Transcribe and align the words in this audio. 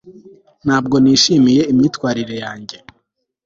ntabwo 0.65 0.95
nishimiye 1.03 1.61
imyitwarire 1.71 2.35
yanjye 2.43 2.77